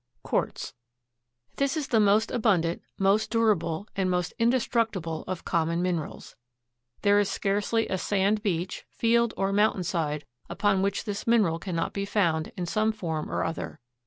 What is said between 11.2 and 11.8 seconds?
mineral